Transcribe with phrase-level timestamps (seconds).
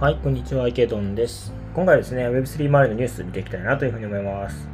[0.00, 1.54] はい、こんにちは、池ドンです。
[1.72, 4.68] 今回ですね、Web3 周りのニュース見ていきたいなというふうに思います。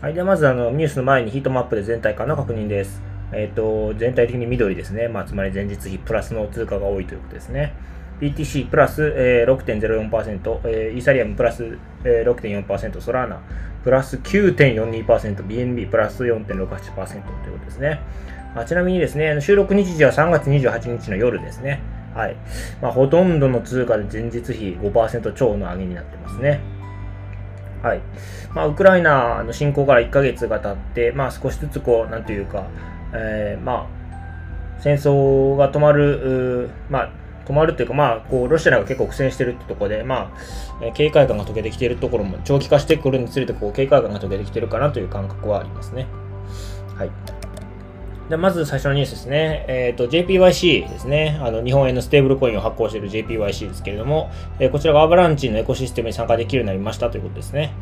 [0.00, 3.02] はい、ではまずあのニュースの前にヒートマップで全体感の確認です。
[3.32, 5.08] えっ、ー、と、全体的に緑ですね。
[5.08, 7.74] まあ、つまり前日比プラスの通貨が多いということですね。
[8.20, 13.40] BTC プラス、え、6.04%、えー、イーサリアムプラス、え、6.4%、ソラーナ
[13.82, 18.00] プラス9.42%、BNB プラス4.68%ということですね。
[18.54, 21.95] まあ、ちなみにですね、収録日時は3月28日の夜ですね。
[22.16, 22.36] はい。
[22.80, 26.60] まあ、ほとんどの通貨で前日比5%超の上げになってますね。
[27.82, 28.00] はい。
[28.54, 32.66] まあ、ウクライナの侵攻から1ヶ月が経って、まあ、少しずつこう、なんというか、
[33.12, 37.10] えー、まあ、戦争が止まる、まあ、
[37.46, 40.32] 止まるというか、まあ、こう、ロシアが結構苦戦してるってところで、ま
[40.80, 46.06] あ、警戒感が解けてきているところも、長期化してくるにつれて、こう、警戒感が解けてきてるかなという感覚はありますね。
[46.96, 47.10] はい。
[48.28, 49.64] でまず最初のニュースですね。
[49.68, 51.38] えっ、ー、と、JPYC ですね。
[51.40, 57.72] あの、日本円のステーブルコインを発行している JPYC ですけれども、えー、こちらがアバランチのエコシステムに参加できるようになりましたということですね。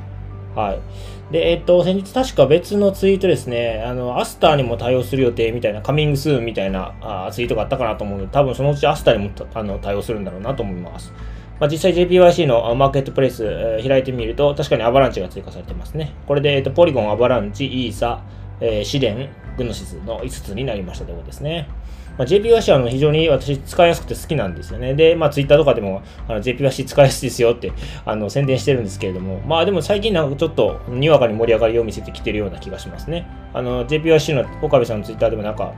[0.54, 1.32] はい。
[1.32, 11.12] で、えっ、ー、と、先日確か別のツイートですね、あの、アスターにも対応する予定みたいな、カミングスーンみたいなあツイートがあったかなと思うので、多分そのうちアスターにもあの対応するんだろうなと思います。
[11.58, 16.12] まあ、実際 JPYC のマーケットプレイス、えー、開いてみると、確かにアバランチが追加されてますね。
[16.26, 18.22] これで、えっ、と、ポリゴン、アバランチ、イーサ、
[18.60, 21.68] えー、シデン、グノシスの5つになりましたということですね。
[22.16, 24.94] まあ、JPYC は非常に私使いやすくて好きなんですよね。
[24.94, 27.72] で、まあ、Twitter とかでもあの JPYC 使いやすいですよって
[28.04, 33.26] あの宣伝してるんですけれども、まあでも最近なんかちょっとにわかに盛り上がりを見せてきてるような気がしますね。
[33.52, 35.72] あの JPYC の岡部さんの Twitter でもなんか、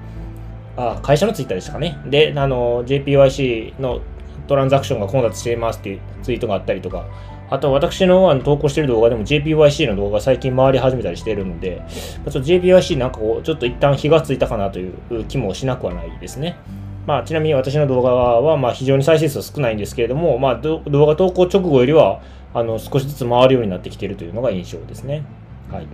[0.77, 1.99] あ会社の Twitter でしたかね。
[2.07, 4.01] で、あの JPYC の
[4.47, 7.07] トランザクションが混雑していますっていうツイートがあったりとか、
[7.49, 16.57] あと私のあの投稿してる動画でも JPYC の動画最近回り始めたりしてるので、ちょっと JPYC なんかこう、ちょっと一旦火がついたかなという気もしなくはないですね。
[17.07, 22.21] まあ、ちなみに私の動画はまあ非常に再生数少ないんですけれども、まあ、動画投稿直後よりは
[22.53, 25.25] あの少しずつ回るようになってきているというのが印象ですね。
[25.71, 25.87] はい。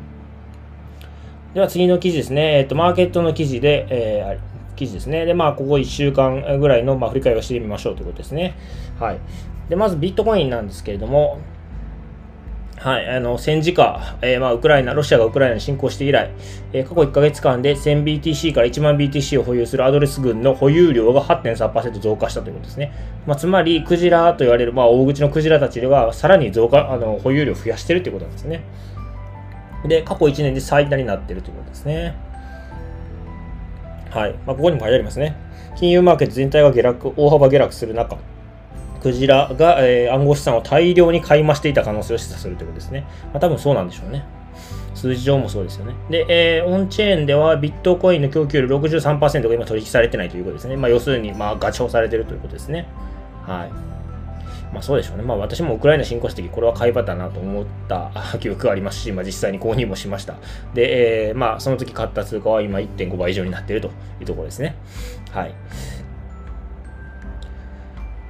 [1.52, 2.60] では次の記事ですね。
[2.60, 5.26] えっと、マーケットの記事で、えー、記事ですね。
[5.26, 8.54] で、まあ、ここ1週間ぐらいの、まあ、振り返りをしてみましょうということですね。
[8.98, 9.18] はい。
[9.68, 11.38] で、まずビットコインなんですけれども、
[12.82, 16.32] はい、あの戦時下、えー、まあ、ウクライナ、ロシアがウクライナに侵攻して以来、
[16.72, 22.92] えー、過去1ヶ月間で 1000BTC から1万 BTC を保有するアドレス群の保有量が8.3%増加したということですね。
[23.24, 28.64] まあ、つまり、クジラと言われる、まあ、大口のクジラたちがさらに増加、あの保有量を増やしているということなんですね。
[29.86, 32.16] で、過去1年で最多になっているということですね。
[34.10, 34.32] はい。
[34.44, 35.36] まあ、ここにも書いてありますね。
[35.76, 38.18] 金融マーケット全体が下落、大幅下落する中、
[39.02, 43.04] クジラが、えー、暗号資産を大量に買い増していた可能性を示唆するということですね。
[43.32, 44.24] まあ、多分そうなんでしょうね。
[44.94, 45.94] 数字上もそうですよね。
[46.08, 50.76] で、えー、オンチェーンではビットコインの供給量63%が今取引されてないということですね。
[50.76, 52.86] まあ、要するに、まあ、ガチョウされてるということですね。
[53.44, 53.92] はい。
[54.72, 55.22] まあそうでしょうね。
[55.22, 60.36] まあ私もウクライナ侵攻した時、これは買い場だなと思った 記憶がありますし、まあ実際に購入もしました。
[60.72, 64.76] で、えー、まあその時買った通貨は今1.5倍以上になっているというところですね。
[65.30, 65.54] はい。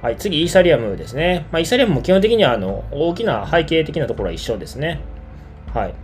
[0.03, 1.47] はい、次、イーサリアムですね。
[1.49, 4.99] まあ、イーサリアムも基本的にはあの大きな背景的なところは一緒ですね。
[5.73, 5.95] はい。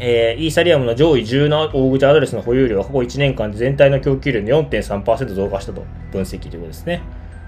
[0.00, 7.00] えー、イーサリアムの上位10の大口アドレスの保有量は過去1年間で全体の供給量の4.3%増加したと分析ということですね。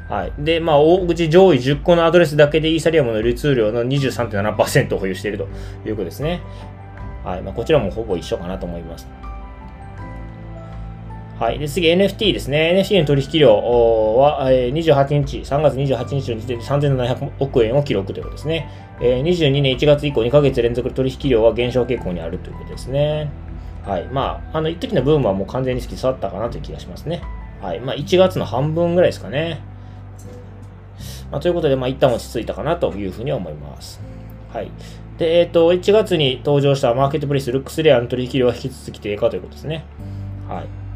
[0.08, 0.32] はい。
[0.38, 5.48] で、まあ、大口上位10個のアドレスだけでイーサリアムの流通量の23.7%を保有していると
[5.84, 6.40] いうことですね。
[7.24, 7.42] はい。
[7.42, 9.08] まあ、こちらもほぼ一緒かなと思います。
[11.38, 11.58] はい。
[11.60, 12.72] で、次、NFT ですね。
[12.74, 13.54] NFT の取引量
[14.16, 18.68] は、28日、3月28日の時点で3700億円を記録ということですね。
[19.00, 23.30] 22年1月以降2ヶ月連続取引量は減少傾向にあるということですね。
[23.84, 24.08] はい。
[24.08, 27.22] まあ、あの、一時のブームはもう完全に過ぎ去ったかなという気がしますね。
[27.62, 27.78] はい。
[27.78, 29.60] まあ、1月の半分ぐらいですかね。
[31.30, 34.00] まあ、ということで、まあ、一旦落ち着いたかなというふうに思います。
[34.52, 34.72] はい。
[35.18, 39.84] で、えっ、ー、と、1月に登場したマーケットプレイス、ルックスレアの取引量は引き続き低下ということですね。
[40.48, 40.87] はい。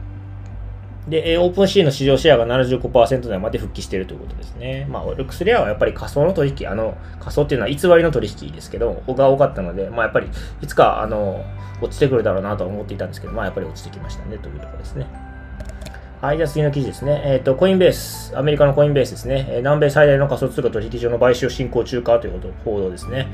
[1.09, 4.87] で、オープンシーの市場シェアが75%台まで復帰しているということですね。
[4.89, 10.29] まあ、ルクスレアはやっぱり仮想の取引、あの、仮想っていうのは偽りの取引ですけど、が多かったので、まあ、やっぱり、
[10.63, 11.45] いつか、あの、
[11.81, 15.07] 落ちてくるだろうなと思っていたんですけど、まあ、やっぱり落ちてきましたね、というところですね。
[16.21, 17.21] はい、じゃあ次の記事ですね。
[17.25, 19.55] えっ、ー、と、コインベース、アメリカのコインベースですね。
[19.57, 23.27] 南米最大の仮想通貨取引所の買収進行中かということ報道ですね。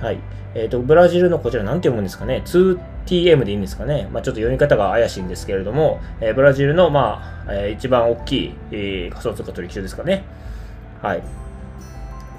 [0.00, 0.18] はい。
[0.54, 4.08] えっ、ー、と、ブラジルのこちら、なんて読むんですかね？2TM でいいんですかね？
[4.12, 10.24] まあ、ちょっと読み方が怪しいんですけれども、えー、ブラジルの、まあ、えー、一番大きい、えー、仮想通貨取引所ですかね？
[11.02, 11.22] はい。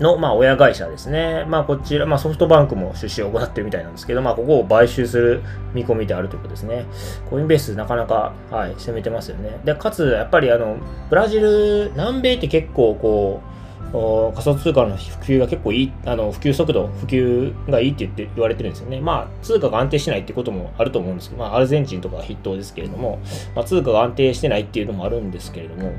[0.02, 1.46] の、まあ、親会社ですね。
[1.48, 5.44] まあ、こちら、まあ、ソフトバンクも出資を行ってるみたいなんですけど、まあ、ここを買収する
[5.74, 6.86] 見込みであるということですね。
[7.30, 9.60] コインベース、なかなか、はい、攻めてますよね。
[9.64, 10.78] で、かつ、やっぱり、あの、
[11.10, 13.51] ブラジル、南米って結構、こう、
[13.92, 19.02] 仮想通貨の普及が結構いい、あの、普及速度、普及がいいって言って言われてるんですよね。
[19.02, 23.20] まあ、通貨が安定してないってこともあると思うんですけど、まあ、アルゼンチンとか筆頭ですけれども、
[23.56, 25.92] まあ、通貨が安定してないっていうのもあるんですけれども、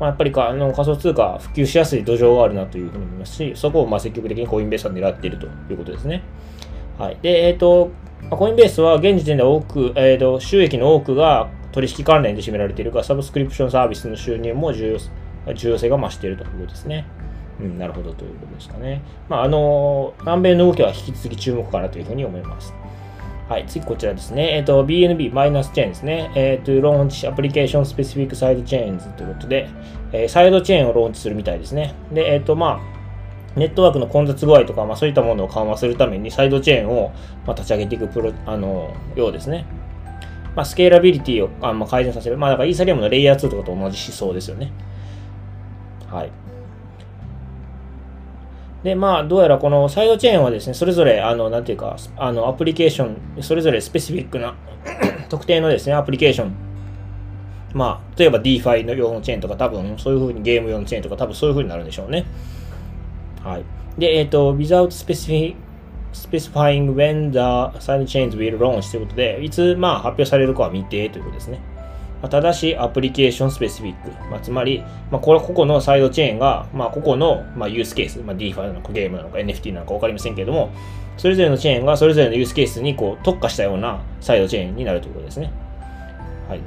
[0.00, 6.22] まあ、やっぱりかあの仮想通貨普及しやすい土壌があるなというふうに思いますし、そこをまあ積極的にコインベースは狙っているということですね。
[6.98, 7.18] はい。
[7.22, 7.90] で、えっ、ー、と、
[8.30, 14.98] コインベースは現時点で多く、えーと、収益の多くが取引関連で占められているが、サブスクリプションサービスの収入も重要
[15.54, 17.06] 重要性が増しているということですね。
[17.60, 19.02] うん、なるほどということですかね。
[19.28, 22.74] まあ、あの、南米の動きは引き続き注目かなというふうに思います。
[23.48, 24.56] はい、次こちらですね。
[24.56, 26.30] えっ、ー、と、BNB マイナスチェーンですね。
[26.36, 29.68] えっ、ー、と、ローンチアプリケーションスペシフィックサイドチェーンズということで、
[30.12, 31.94] えー、サイドチェーンをローンチするみたいですね。
[32.12, 33.00] で、えっ、と、まあ、
[33.56, 37.12] ネットワークの混雑具合とか、まあ、そういったものを緩和するためにサイドチェーンを、
[37.46, 39.66] まあ、立ち上げていくプロあのようですね。
[40.54, 42.38] まあ、スケーラビリティをあ、まあ、改善させる。
[42.38, 44.72] まあ、だからイーサリアムのレイヤー2とかと同じ思想ですよね。
[46.10, 46.32] はい。
[48.82, 53.04] で、まあ、どうやらこのサイドチェーンはですね、それぞれ、あの、なんていうか、あの、アプリケーショ
[53.38, 54.54] ン、それぞれスペシフィックな
[55.28, 56.52] 特定のですね、アプリケーション、
[57.74, 62.24] まあ、例えば DeFi の用のチェーンとか、多分、そういうふうにゲーム用のチェーンとか、多分そういうふうになるんでしょうね。
[63.44, 63.64] はい。
[63.98, 65.54] で、えっ、ー、と、without specific
[66.12, 71.60] specifying when the side chains will launch ということで、いつ、まあ、発表されるかは未定ということですね。
[72.22, 74.10] まあ、ただし、アプリケーションスペシフィック。
[74.30, 80.70] まあ、つまり、まあ、これ、個々のサイドチェーンが、まあ、個々の、まあ、ユースケース、まあ、DeFi なのかゲームなのか NFT なのか分かりませんけれども、
[81.16, 85.52] それぞれのチェーンがそれぞれのユースケースにこう特化したようなサイドチェーンになるということですね。
[86.48, 86.60] はい。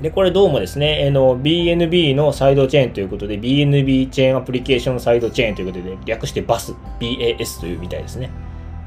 [0.00, 8.30] で、これどうもですね、あの BNB のサイドチェーンということで、BNB チェーンアプリケーションサイドチェーンということで、略して BAS、BAS というみたいですね。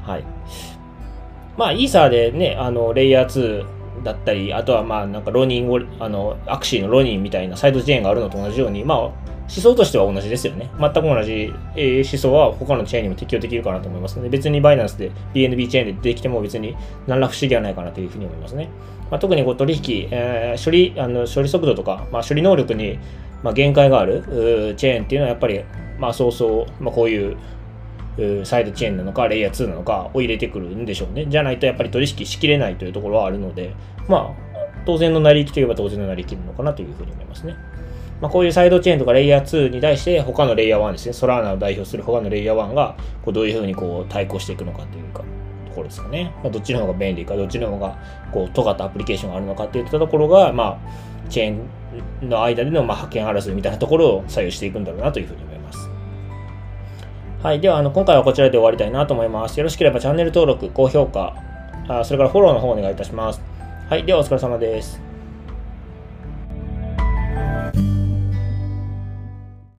[0.02, 0.24] はい。
[1.56, 3.64] まあ、イーサーでね、あの、レイヤー2
[4.02, 9.14] だったり、あとはまあなんかロニンを、あの、アクシーのロニンみたいなサイドチェーンがあるのと同じように、まあ思
[9.48, 10.70] 想としては同じですよね。
[10.80, 16.74] 全く同じ、え思想は他のチェーンにも適用できるかなと思いますので、別にバイナンスで BNB チェーンでできても別に
[17.06, 18.70] 何ら不思議はないかなというふうに思いますね。
[19.10, 22.98] まあ、特にこう取引、えー、処理、あの処理速度とか、まあ、処理能力に
[23.42, 25.62] まあ限界があるチェーンっていうのはやっぱり、
[25.98, 27.36] まあそうそう、まあこういう
[28.44, 31.26] サイドチェーンなのか、レイヤー2なのかを入れてくるんでしょうね。
[31.28, 33.74] じゃないとやっぱり取引しきれないというところはあるので、
[34.08, 34.44] まあ、
[34.86, 37.56] 当然の成り行きといえば当然の成り行きなのかなというふうに思いますね。
[38.20, 45.24] まあ、こういうサイドチェーンとかレイヤー2に対して他のレイヤー1ですね、ソラーナを代表する他のレイヤー1がこうどういうふうにこう対抗していくのかというか、
[45.66, 46.32] ところですかね。
[46.42, 47.98] まあ、どっちの方が便利か、どっちの方が
[48.32, 50.78] こう尖ったアプリケーションがあるのかっていったところが、まあ、
[51.28, 55.53] チェーンの間でのまあ覇権争いみたいなところを左右していくんだろうなというふうに思います。
[57.44, 57.60] はい。
[57.60, 59.58] では、あの、今回はこちらで終わりたいなと思います。
[59.58, 61.34] よろしければチャンネル登録、高評価、
[61.88, 63.42] あそれからフォローの方お願いいたします。
[63.90, 64.06] はい。
[64.06, 65.03] では、お疲れ様です。